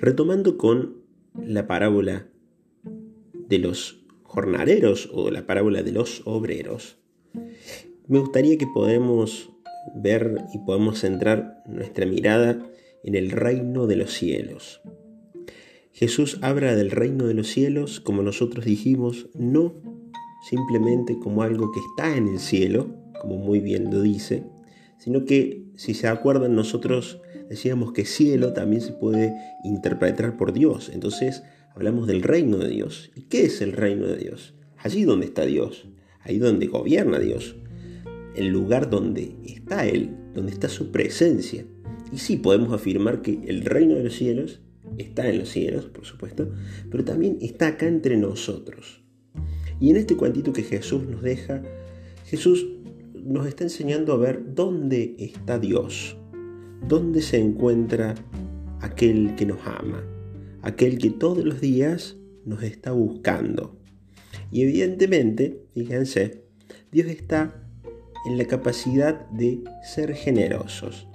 Retomando 0.00 0.56
con 0.56 1.02
la 1.34 1.66
parábola 1.66 2.26
de 3.48 3.58
los 3.58 4.06
jornaleros 4.22 5.10
o 5.12 5.30
la 5.30 5.46
parábola 5.46 5.82
de 5.82 5.92
los 5.92 6.22
obreros, 6.24 6.96
me 8.08 8.18
gustaría 8.18 8.56
que 8.56 8.66
podamos 8.66 9.50
ver 9.94 10.38
y 10.54 10.58
podamos 10.60 11.00
centrar 11.00 11.62
nuestra 11.66 12.06
mirada 12.06 12.66
en 13.04 13.14
el 13.14 13.30
reino 13.30 13.86
de 13.86 13.96
los 13.96 14.14
cielos. 14.14 14.80
Jesús 15.92 16.38
habla 16.40 16.74
del 16.74 16.90
reino 16.90 17.26
de 17.26 17.34
los 17.34 17.48
cielos, 17.48 18.00
como 18.00 18.22
nosotros 18.22 18.64
dijimos, 18.64 19.28
no 19.34 19.74
simplemente 20.48 21.18
como 21.18 21.42
algo 21.42 21.72
que 21.72 21.80
está 21.80 22.16
en 22.16 22.26
el 22.28 22.38
cielo, 22.38 22.88
como 23.20 23.36
muy 23.36 23.60
bien 23.60 23.90
lo 23.90 24.00
dice, 24.00 24.44
sino 25.00 25.24
que, 25.24 25.64
si 25.76 25.94
se 25.94 26.08
acuerdan, 26.08 26.54
nosotros 26.54 27.20
decíamos 27.48 27.92
que 27.92 28.04
cielo 28.04 28.52
también 28.52 28.82
se 28.82 28.92
puede 28.92 29.34
interpretar 29.64 30.36
por 30.36 30.52
Dios. 30.52 30.90
Entonces 30.92 31.42
hablamos 31.74 32.06
del 32.06 32.22
reino 32.22 32.58
de 32.58 32.68
Dios. 32.68 33.10
¿Y 33.16 33.22
qué 33.22 33.46
es 33.46 33.62
el 33.62 33.72
reino 33.72 34.06
de 34.06 34.18
Dios? 34.18 34.54
Allí 34.76 35.04
donde 35.04 35.24
está 35.26 35.46
Dios, 35.46 35.88
ahí 36.20 36.38
donde 36.38 36.66
gobierna 36.66 37.18
Dios, 37.18 37.56
el 38.36 38.48
lugar 38.48 38.90
donde 38.90 39.34
está 39.46 39.86
Él, 39.86 40.16
donde 40.34 40.52
está 40.52 40.68
su 40.68 40.92
presencia. 40.92 41.64
Y 42.12 42.18
sí 42.18 42.36
podemos 42.36 42.70
afirmar 42.72 43.22
que 43.22 43.40
el 43.46 43.64
reino 43.64 43.94
de 43.94 44.04
los 44.04 44.14
cielos 44.14 44.60
está 44.98 45.30
en 45.30 45.38
los 45.38 45.48
cielos, 45.48 45.86
por 45.86 46.04
supuesto, 46.04 46.52
pero 46.90 47.04
también 47.04 47.38
está 47.40 47.68
acá 47.68 47.86
entre 47.86 48.18
nosotros. 48.18 49.02
Y 49.80 49.88
en 49.88 49.96
este 49.96 50.14
cuantito 50.16 50.52
que 50.52 50.62
Jesús 50.62 51.04
nos 51.08 51.22
deja, 51.22 51.62
Jesús 52.26 52.66
nos 53.26 53.46
está 53.46 53.64
enseñando 53.64 54.12
a 54.12 54.16
ver 54.16 54.54
dónde 54.54 55.14
está 55.18 55.58
Dios, 55.58 56.16
dónde 56.86 57.22
se 57.22 57.38
encuentra 57.38 58.14
aquel 58.80 59.34
que 59.36 59.46
nos 59.46 59.58
ama, 59.66 60.02
aquel 60.62 60.98
que 60.98 61.10
todos 61.10 61.44
los 61.44 61.60
días 61.60 62.16
nos 62.44 62.62
está 62.62 62.92
buscando. 62.92 63.76
Y 64.50 64.62
evidentemente, 64.62 65.62
fíjense, 65.74 66.44
Dios 66.90 67.08
está 67.08 67.54
en 68.26 68.38
la 68.38 68.44
capacidad 68.44 69.28
de 69.30 69.62
ser 69.82 70.14
generosos. 70.14 71.08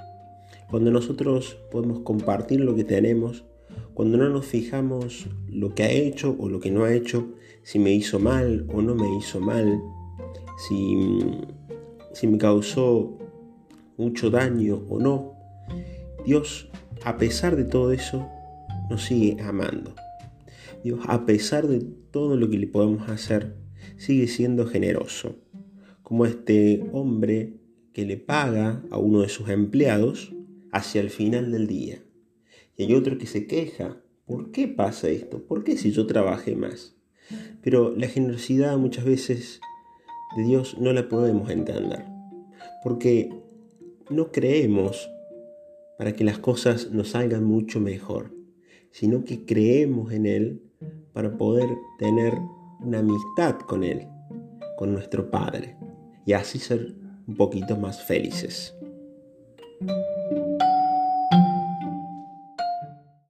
Cuando 0.70 0.92
nosotros 0.92 1.58
podemos 1.72 2.00
compartir 2.00 2.62
lo 2.62 2.76
que 2.76 2.84
tenemos, 2.84 3.46
cuando 3.94 4.18
no 4.18 4.30
nos 4.30 4.46
fijamos 4.46 5.28
lo 5.48 5.74
que 5.74 5.84
ha 5.84 5.92
hecho 5.92 6.36
o 6.40 6.50
lo 6.50 6.60
que 6.60 6.72
no 6.72 6.84
ha 6.84 6.94
hecho, 6.94 7.34
si 7.64 7.80
me 7.80 7.92
hizo 7.92 8.20
mal 8.20 8.66
o 8.74 8.82
no 8.82 8.96
me 8.96 9.18
hizo 9.18 9.40
mal, 9.40 9.82
si, 10.58 10.98
si 12.16 12.28
me 12.28 12.38
causó 12.38 13.20
mucho 13.98 14.30
daño 14.30 14.82
o 14.90 15.00
no, 15.00 15.34
Dios, 16.26 16.70
a 17.04 17.18
pesar 17.18 17.58
de 17.58 17.66
todo 17.66 17.92
eso, 17.92 18.26
nos 18.90 19.04
sigue 19.04 19.42
amando. 19.44 19.94
Dios, 20.82 21.02
a 21.08 21.26
pesar 21.26 21.68
de 21.68 21.82
todo 22.12 22.38
lo 22.38 22.50
que 22.50 22.58
le 22.58 22.68
podemos 22.68 23.10
hacer, 23.10 23.58
sigue 23.98 24.28
siendo 24.28 24.66
generoso 24.66 25.36
como 26.04 26.26
este 26.26 26.88
hombre 26.94 27.60
que 27.92 28.06
le 28.06 28.16
paga 28.16 28.82
a 28.92 28.98
uno 28.98 29.22
de 29.22 29.30
sus 29.30 29.50
empleados 29.50 30.34
hacia 30.72 31.02
el 31.02 31.10
final 31.10 31.52
del 31.52 31.68
día. 31.68 32.02
Y 32.78 32.84
hay 32.84 32.94
otro 32.94 33.18
que 33.18 33.26
se 33.26 33.46
queja, 33.46 34.02
¿por 34.26 34.52
qué 34.52 34.70
pasa 34.70 35.10
esto? 35.10 35.46
¿Por 35.46 35.66
qué 35.66 35.76
si 35.76 35.92
yo 35.92 36.08
trabajé 36.08 36.56
más? 36.56 36.96
Pero 37.62 37.94
la 37.94 38.08
generosidad 38.08 38.78
muchas 38.78 39.04
veces 39.04 39.60
de 40.36 40.44
Dios 40.44 40.78
no 40.80 40.94
la 40.94 41.08
podemos 41.08 41.50
entender, 41.50 42.06
porque 42.84 43.30
no 44.10 44.32
creemos 44.32 45.10
para 45.98 46.14
que 46.14 46.24
las 46.24 46.38
cosas 46.40 46.92
nos 46.92 47.12
salgan 47.12 47.44
mucho 47.44 47.80
mejor, 47.80 48.34
sino 48.92 49.24
que 49.24 49.46
creemos 49.46 50.12
en 50.12 50.26
Él 50.26 50.62
para 51.14 51.38
poder 51.38 51.70
tener 52.00 52.34
una 52.82 53.00
amistad 53.00 53.58
con 53.60 53.84
Él, 53.84 54.08
con 54.78 54.94
nuestro 54.94 55.30
Padre 55.32 55.78
y 56.26 56.34
así 56.34 56.60
ser 56.60 56.96
un 57.28 57.36
poquito 57.36 57.78
más 57.78 58.04
felices. 58.04 58.76